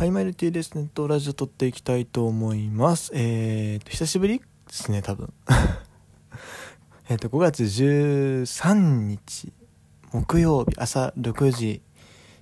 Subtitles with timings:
[0.00, 0.88] はい、マイルティですね。
[0.94, 3.10] と、ラジオ撮っていきたいと思います。
[3.12, 5.30] えーと、久しぶりですね、多分。
[7.10, 9.52] えっと、5月13日、
[10.10, 11.82] 木曜日、朝6時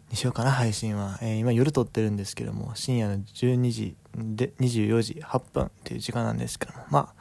[0.09, 1.19] にしようかな、配信は。
[1.21, 7.13] えー、今夜撮ってるんですけども、深夜の12時で、24時8分っていう時間なんですけども、ま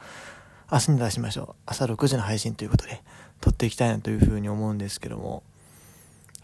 [0.68, 1.62] あ、明日に出しましょう。
[1.66, 3.02] 朝6時の配信ということで、
[3.40, 5.42] 撮っていきたいなというふうに思うんですけども、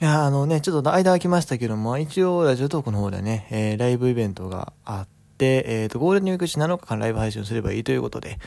[0.05, 5.09] いや、あのね、ちょっと間空きましたけども、一応ラジオトークの方でね、えー、ライブイベントがあっ
[5.39, 8.39] て、えっ、ー、と、ゴールデンウィーク中7日間ライブ配信すればいいということで、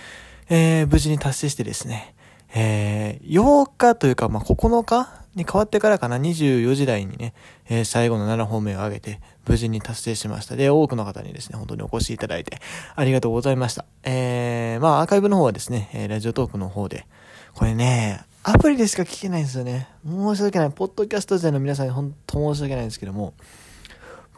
[0.51, 2.13] えー、無事に達成してですね、
[2.53, 7.33] えー、8日というか、まあ、9日に変わってからかな、24時台にね、
[7.69, 10.55] えー、最後の7本目を上げて、無事に達成しました。
[10.55, 12.59] で、多くの方にですね、本当にお越しいただいて、
[12.95, 13.83] ありがとうございました。
[14.03, 17.07] えー、まあ、アーカイブの方はですね、えー、ラジオトークの方で、
[17.55, 19.89] これね、アプリでしか聞けないんですよね。
[20.07, 20.71] 申し訳ない。
[20.71, 23.33] ポッドキャスト勢の皆さんに本当申し訳ないんですけども、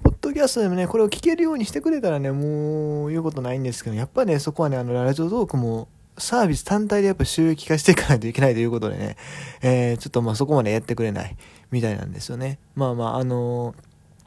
[0.03, 9.15] ポッドキャストでもね、これを聞けるようにしてくれたらね、もう言うことないんですけど、やっぱね、そこはね、あの、ラジオトークも、サービス単体でやっぱ収益化していかないといけないということでね、
[9.61, 11.37] えー、ちょっとまあそこまでやってくれない
[11.69, 12.57] みたいなんですよね。
[12.73, 13.75] まあまあ、あの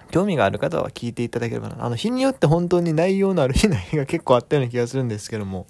[0.07, 1.85] ー、興味がある方は聞いていただければな。
[1.85, 5.67] あの、日によって本当に内容のある日の日が結構あったような気がするんですけども、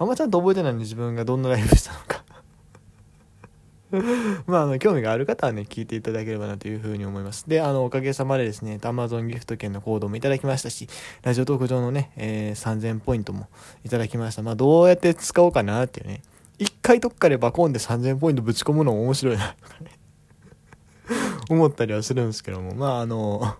[0.00, 2.24] あんまちゃんと覚えてないんで自分がどんなライブしたのか
[4.46, 7.48] まあ、あの、興味がある方はね、聞いていただければなというふうに思います。
[7.48, 10.88] で、あの、おかげさまでですね、Amazon ギフト券のコードもいただきましたし、
[11.22, 13.48] ラジオトーク上のね、えー、3000ポイントも
[13.84, 14.42] いただきました。
[14.42, 16.22] まあ、どうやって使おうかなっていうね。
[16.58, 19.98] 一回どっかでバコンで3000ポイントぶち込むのも面白いな、とかね。
[21.50, 23.56] 思ったりはするんですけども、まあ、あの、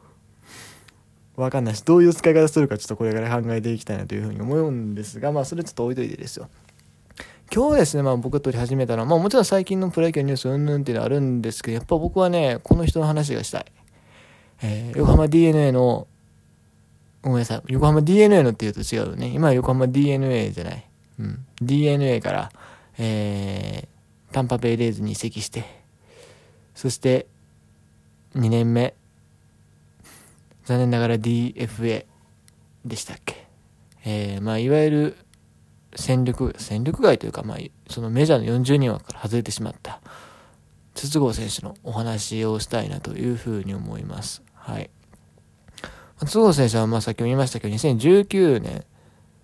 [1.36, 6.48] わかんないし、どういう使い方するかちょっとこれから考えていきたいなというふうに思うんですが、まあ、それちょっと置いといてですよ。
[7.52, 13.64] 今日ですね、まあ僕撮り始めたのは、まあもちろん最近のプロ野球ニュースうんぬんっていうのはあるんですけど、やっぱ僕はね、この人の話がしたい。
[14.62, 16.06] えー、横浜 DNA の、
[17.22, 19.32] ごめんなさい、横浜 DNA のって言うと違うよね。
[19.34, 20.88] 今は横浜 DNA じゃない。
[21.18, 21.44] うん。
[21.60, 22.52] DNA から、
[22.98, 25.64] えー、タンパベイレーズに移籍して、
[26.76, 27.26] そして、
[28.36, 28.94] 2年目、
[30.66, 32.06] 残念ながら DFA
[32.84, 33.44] でしたっけ。
[34.04, 35.16] えー、まあいわゆる、
[35.96, 37.58] 戦力、戦力外というか、まあ、
[37.88, 40.00] そのメジャーの40人枠から外れてしまった、
[40.94, 44.42] 筒香選手のお話をしたいなというふうに思います。
[44.54, 44.90] はい。
[46.26, 48.84] 筒香選手は、まあ、さっきも言いましたけど、2019年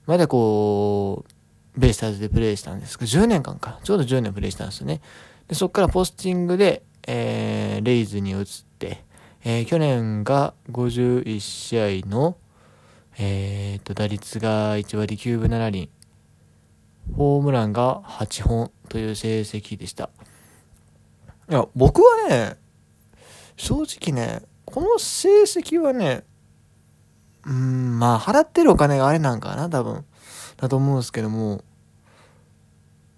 [0.06, 3.80] までこう、ベイスターズでプレーしたんですけど、10年間か。
[3.82, 5.00] ちょうど10年プレーしたんですよね。
[5.48, 8.46] で、そこからポスティングで、えー、レイズに移っ
[8.78, 9.04] て、
[9.44, 12.36] えー、去年が51試合の、
[13.18, 15.90] えー、と、打率が1割9分7厘、
[17.14, 20.10] ホームランが8本という成績でした。
[21.48, 22.56] いや、僕はね、
[23.56, 26.24] 正直ね、この成績はね、
[27.46, 30.04] うん、まあ、払ってるお金があれなんかな、多分。
[30.56, 31.62] だと思うんですけども、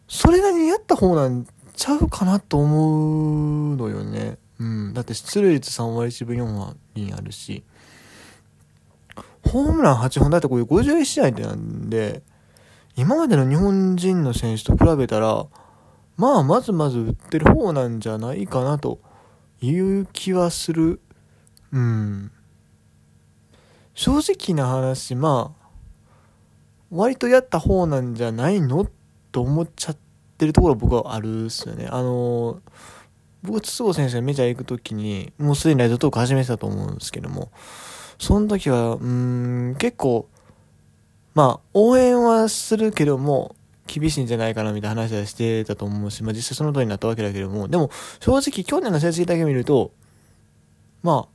[0.09, 4.39] それなりにやった方なんちゃうかなと思うのよね。
[4.59, 4.95] うん。
[4.95, 7.63] だって出塁率3割1分4割あるし、
[9.45, 12.23] ホームラン8本だってこれ51試合ってなんで、
[12.99, 15.47] 今までの日本人の選手と比べたら、
[16.17, 18.99] まあ、まずまず打ってる方なんじゃないかなと
[19.61, 21.01] いう気はする。
[21.73, 22.33] うん。
[23.95, 25.69] 正直な話、まあ、
[26.91, 28.89] 割とやった方なんじゃないの
[29.31, 29.97] と思っちゃっ
[30.37, 31.87] てるところ僕はあるっすよね。
[31.89, 32.61] あの
[33.45, 37.53] 僕、筒香選手がメジャー行くときに、もうすでにライトトーク始めてたと思うんですけども、
[38.19, 40.29] その時は、うん、結構、
[41.39, 43.55] まあ、応援はするけども、
[43.87, 49.93] 厳しいんじゃないかなみたいな話はしてたと思うし、まあ実際その通りになったわけだけども、でも正直去年の成績だけ見ると、
[51.05, 51.29] ま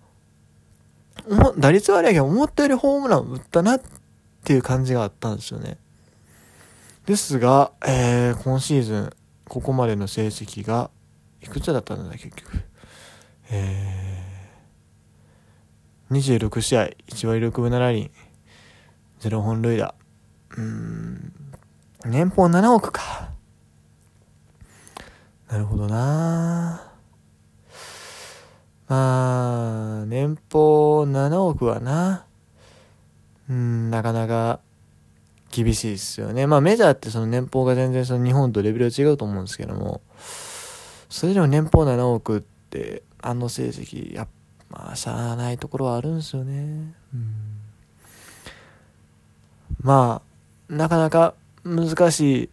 [1.29, 3.81] あ、打率悪いけど思ったよりホームラン打ったなっ
[4.43, 5.77] ていう感じがあったんですよね。
[7.05, 9.09] ですが、えー、今シーズン、
[9.47, 10.89] ここまでの成績が、
[11.41, 12.61] いくつだったんだ結局。
[13.51, 18.11] えー、26試合、1割6分7厘。
[19.29, 19.95] 0本塁打。
[20.57, 21.33] うん、
[22.05, 23.29] 年俸7億か。
[25.49, 26.91] なるほどな
[28.87, 32.25] まあ、年俸7億はな、
[33.49, 34.59] うん、なかなか
[35.51, 36.45] 厳しいですよね。
[36.47, 40.01] まあメジャーってその年俸が全然その日本とレベルが違うと思うんですけども、
[41.09, 44.27] それでも年俸7億って、あの成績、やっ
[44.69, 46.93] ぱ、まあ、しゃあないところはあるんですよね。
[47.13, 47.62] うん
[49.83, 50.21] ま
[50.69, 51.33] あ、なかなか
[51.63, 52.49] 難しい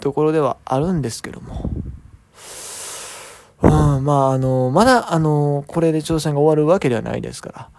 [0.00, 1.70] ところではあるんですけども。
[3.60, 7.70] うん、まあ、あの、まだ、あの、これで挑戦が終わるわけではないですから。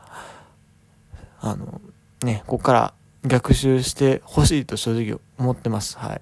[1.42, 1.82] あの、
[2.24, 2.94] ね、ここから
[3.26, 5.98] 逆襲してほしいと正直思ってます。
[5.98, 6.22] はい。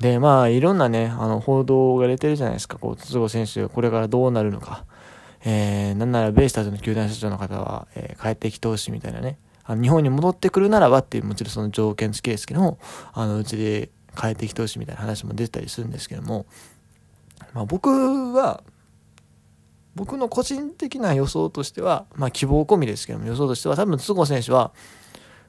[0.00, 2.78] で、まあ、いろんなね、あの、報道が出てるじゃないですか。
[2.78, 4.84] こう、筒香選手がこれからどうなるのか。
[5.44, 9.38] えー、なんならベイスターズの球団社長の方は、えー、帰ってきてほしいみたいなね。
[9.66, 12.78] あの日本に戻ってくるならばっていう、もちろんその条件付きですけども、
[13.12, 16.46] あの、うちで帰ってきてほしいみたいな話も出てたりするんですけども、
[17.52, 18.62] まあ僕は、
[19.94, 24.72] 僕の個人的な予想としては、まあ希望込みですけども、予想としては多分、筒香選手は、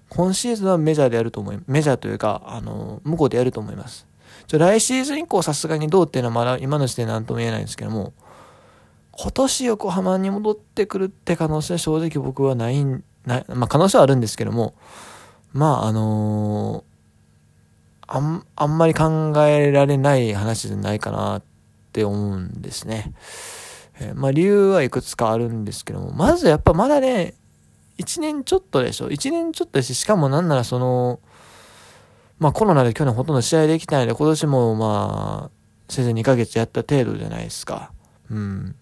[0.09, 4.07] 今シーズンはメジャーでやると思い、メジャーというか、あの、向こうでやると思います。
[4.47, 8.13] ちょ来シーズン以降さすがにどうっていうのはまだ今の時点で何とも言えないんですけども、
[9.11, 14.73] 今年横浜に戻ってくるって可能性は正直僕はないん、ない、まあ可能性はあるんですけども、
[15.53, 21.43] まああのー、あん、あんまり考えられない話じゃないかなっ
[21.91, 23.13] て思うんですね。
[23.99, 27.33] えー、まあ理由はいくつかあるんですけども、まずやっぱまだね、
[27.97, 31.19] 1年ちょっとでしょ ?1 年ちょっとでし、しかもなんならその、
[32.39, 35.57] まあコロナで去年ほとんど試合できないので、今年もまあ、
[35.89, 37.91] せいぜい2ヶ月やった程度じゃないですか。
[38.29, 38.75] うん。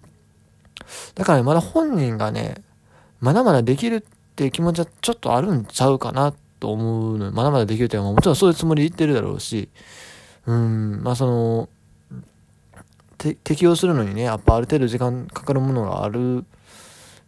[1.15, 2.55] だから、ね、まだ本人がね、
[3.21, 7.31] まだまだできるっていう気持ちはちょっとあるんちゃうかなと思うの。
[7.31, 9.69] まだまだできるっていうのはもちろんそういうつもりで言ってるだろうし、
[10.45, 11.69] うん、まあその、
[13.17, 16.43] 適応するのにね、やっぱある程度時間かかるものがある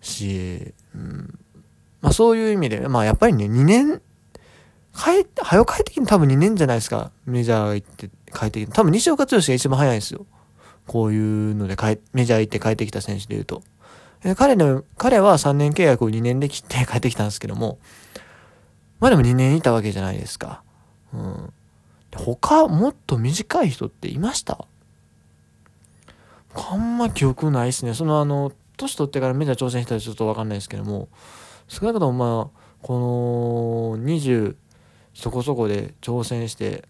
[0.01, 1.39] し、うん、
[2.01, 4.01] まあそういう意味で、まあやっぱりね、2年、
[4.93, 7.11] 帰って、早帰ってきて多分2年じゃないですか。
[7.25, 8.71] メジャー行って帰ってきて。
[8.73, 10.25] 多分西岡剛が一番早いんですよ。
[10.87, 13.63] こういうので帰、メジャー行って帰ってきた選手で言うと。
[14.23, 17.79] え彼の、彼は3年契約を2年で切って帰ってきたんですけども、
[18.99, 20.63] まあでも2年いたわけじゃないですか。
[21.13, 21.53] うん。
[22.15, 24.65] 他、もっと短い人っていました？
[26.55, 27.93] あんま記憶ないですね。
[27.93, 31.09] そのあの、年取ってからメジャー挑戦したらちょっとわかんないですけども、
[31.67, 34.55] 少なくともまあ、この20
[35.13, 36.87] そこそこで挑戦して、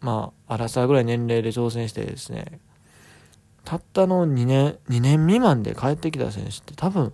[0.00, 2.60] まあ、アラサーぐらい年齢で挑戦してですね、
[3.64, 7.12] たったの2年、2年未満で帰ってきた選手って多分、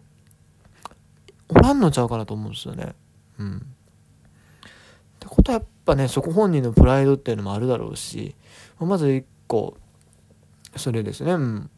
[1.48, 2.94] おらんのちゃうかなと思うんですよね。
[3.38, 3.56] うん。
[3.56, 3.60] っ
[5.20, 8.34] てことはやっぱね、そこ本人のプライドっていうのもあるだろうし、
[8.78, 9.76] まず1個、
[10.76, 11.70] それですね、うん、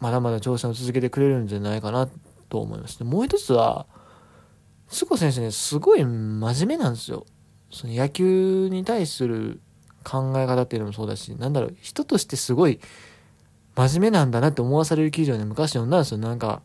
[0.00, 2.08] まだまだ挑戦を続けてくれるんじゃないかな
[2.48, 3.02] と思います。
[3.04, 3.86] もう一つは、
[4.88, 7.24] 須子選手ね、すごい真面目なんですよ。
[7.70, 9.60] その野球に対する
[10.02, 12.80] 考え方っていうのもそうだし、なんだろう、人としてすごい
[13.88, 16.18] 真面目なんだなって思わされる記事をね、昔読んだんですよ。
[16.18, 16.60] なんか、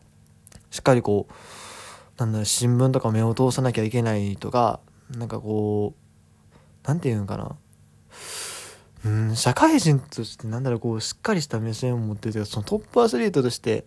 [0.70, 1.34] しっかりこう、
[2.18, 4.82] なんだろ、新聞とか目を通さなきゃいけないとか、
[5.18, 7.56] なんかこう、なんていうのかな。
[9.06, 13.86] うん、社会人としてなんだろう、こう、しっかりした目線を持ってて、そのトップアスリートとして、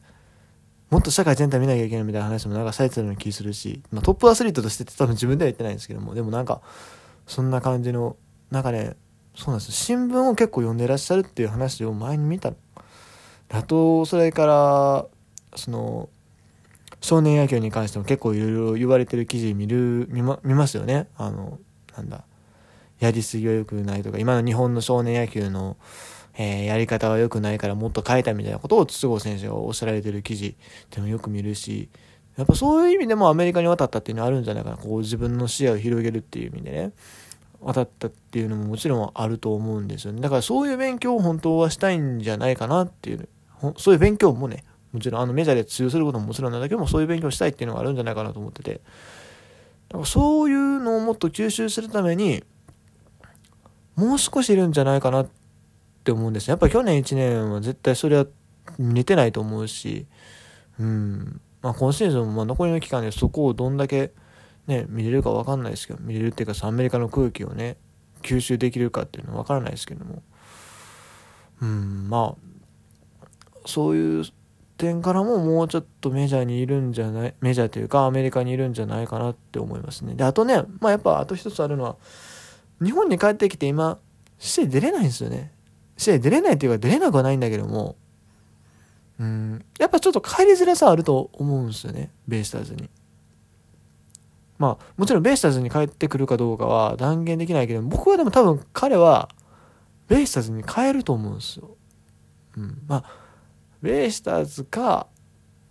[0.90, 6.62] もっと社会全体見なきゃいけないみたいな話もなんかされてたような気するし、まあ、トップアスリートとしてって多分自分では言ってないんですけども、でもなんか、
[7.26, 8.16] そんな感じの、
[8.50, 8.96] なんかね、
[9.34, 12.52] そうなんですよ新聞を結構読んでらっしゃるっていう話を前に見た
[13.50, 15.06] あと、それから、
[15.56, 16.08] その、
[17.00, 21.08] 少年野球に関しても結構いろいろ言われてる記事見る、見ま、見ますよね。
[21.16, 21.58] あの、
[21.96, 22.24] なんだ、
[23.00, 25.76] やりすぎは良くないとか、今の日本の少年野球の、
[26.36, 30.54] えー、やり方は良くないからもっと変えたみたいなことを筒香選手がおっしゃられてる記事っ
[30.90, 31.88] ていうのをよく見るし、
[32.36, 34.76] やっぱそういう意味でもアメリカに渡ったっていうのはあるんじゃないかな。
[34.76, 36.92] こう自分の視野を広げるっていう意味でね。
[37.60, 40.20] 渡ったっていうのももちろんあると思うんですよね。
[40.20, 43.28] だからそういう勉強を本当はしたいんじゃないかなっていう、
[43.76, 48.80] そういう勉強もね、もちろんあのメジャーで通用することももちろんなんだけども、そういう勉強したいっていうのがあるんじゃないかなと思ってて。
[49.88, 52.44] だからそういうのをもっと吸収するために、
[53.96, 55.28] もう少しいるんじゃないかなっ
[56.04, 58.26] て思うんですねやっぱ去年1年は絶対それは
[58.78, 60.06] 似てないと思うし、
[60.78, 61.40] うん。
[61.62, 64.12] まあ今シーズンもま残りの期間でそこをどんだけ
[64.68, 67.78] ね、見れるか分かんないですけど、見れるっていうかアメリカの空気をね、
[68.22, 70.22] 吸収できるかっていうのは分からないですけども。
[71.62, 72.57] うん、まあ、
[73.68, 74.24] そういう
[74.78, 80.14] 点からももうちょっとメジャーにいるんじゃない、メジャーというかアメリカにいるんじゃないかなって思いますね。
[80.14, 81.96] で、あとね、まあやっぱあと一つあるのは、
[82.82, 83.98] 日本に帰ってきて今、
[84.38, 85.52] 試合出れないんですよね。
[85.98, 87.96] 試合出れないっていうか出れなくはないんだけども、
[89.20, 92.88] うん、やっぱちょっと帰りづらさあると思うんですよね、ベイスターズに。
[94.58, 99.28] まあ、もちろんベイスターズに帰ってくるかどうかは断言できないけど、僕はでも多分彼は、
[100.08, 101.76] ベイスターズに帰ると思うんですよ。
[102.56, 102.82] うん。
[102.88, 103.04] まあ、
[103.82, 105.06] ベイスターズか、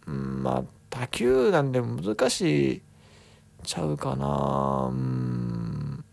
[0.05, 2.81] うん、まあ、他球団でも難しい
[3.63, 6.05] ちゃうかなうん。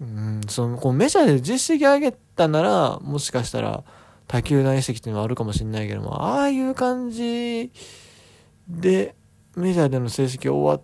[0.00, 3.82] うん、その、こうメジャーで実績上げたなら、もしかしたら、
[4.28, 7.70] 他球団移籍っていうのはあるかもしれないけども、ああいう感じ
[8.68, 9.14] で、
[9.56, 10.80] メジャーでの成績終わっ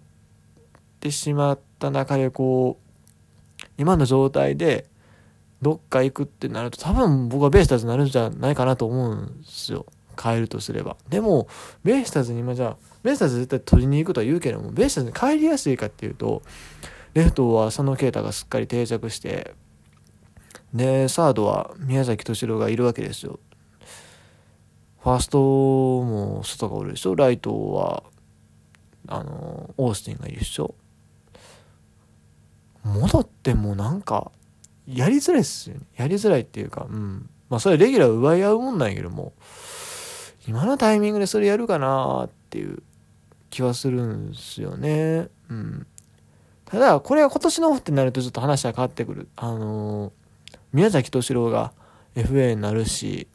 [0.99, 4.87] てしまった中でこう今の状態で
[5.63, 9.87] どっか行くってなると多分僕はベイスターズになるんじゃないかなと思うんですよ。
[10.21, 10.97] 変えるとすれば。
[11.09, 11.47] でも
[11.85, 16.43] ベイスターズに今じゃあベイスターズ絶対取りに行くとは言うけどもベイスターズに帰りやすいかっていうと
[17.15, 19.55] レフトは佐野啓太がすっかり定着して
[20.75, 23.39] でサードは宮崎敏郎がいるわけですよ。
[25.01, 27.15] ファーストも外がおるでしょ。
[27.15, 28.05] ライトは
[29.09, 30.75] あのオースティンがいるでしょ。
[32.85, 34.33] 戻ってもなんか
[34.87, 35.83] やりづらいっすよね。
[35.97, 37.29] やりづらいっていうかうん。
[37.49, 39.35] まあそれレギュラー奪い合うもんなんやけども
[40.49, 42.83] 今のタイミングでそれやるかなっていう
[43.51, 45.29] 気はするんすよね。
[45.51, 45.87] うん。
[46.65, 49.29] ただこれが今年のオフってなるとちょっと話は変わってくる。
[49.37, 50.13] あのー、
[50.73, 51.73] 宮崎敏郎が
[52.15, 53.29] FA になるし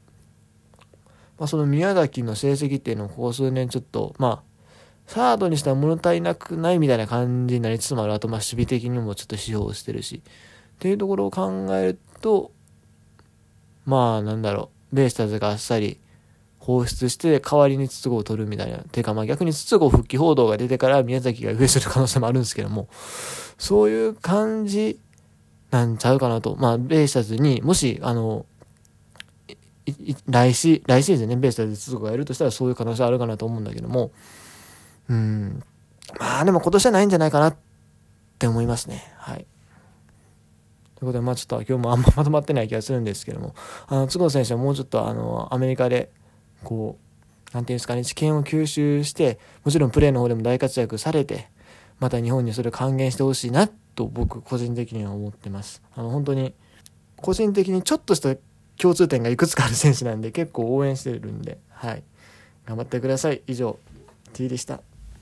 [1.38, 4.72] まあ、その宮崎の成績っていうのをここ数年ちょっと、まあ、
[5.06, 8.14] サードにしては物足りなくないみたいな感じになりつつもある。
[8.14, 10.22] あと、まあ、守備的にもちょっと指標してるし。
[10.78, 12.52] っていうところを考えると、
[13.86, 16.00] まあ、なんだろう、ベイスターズがあっさり
[16.60, 18.80] 放出して代わりに筒香を取るみたいな。
[18.80, 22.90] てか、まあ逆に筒香復帰報道が出てから宮崎が上する可能性もあるんですけども、
[23.58, 25.00] そういう感じ
[25.72, 26.56] なんちゃうかなと。
[26.58, 28.46] まあ、ベイスターズにもし、あの、
[30.30, 34.12] 来シ来シーズンね、ベースで筒子がやるとしたらそういう可能性あるかなと思うんだけども、
[35.10, 35.64] うん、
[36.20, 37.56] まあでも今年はないんじゃないかなっ
[38.38, 39.14] て思いますね。
[39.18, 39.46] はい。
[41.00, 43.54] ということで、まあちょっと今日もあんま まとまってない気がするんですけども、
[43.88, 46.10] あの、都合選手はもうちょっとあの、アメリカで、
[46.64, 46.98] こ
[47.52, 51.50] う、なんていうんですかね、知見を吸収して、もちろんプレーの方でも大活躍されて、
[52.00, 55.84] また日本にそれを還元してほしいなと僕個人的には思ってます。
[55.96, 56.54] あの、本当に、
[57.16, 58.36] 個人的にちょっとした
[58.78, 62.04] 共通点がいくつかある選手なんで結構応援してるんで、はい。
[62.66, 63.42] 頑張ってください。
[63.48, 63.78] 以上、
[64.34, 64.82] T でした。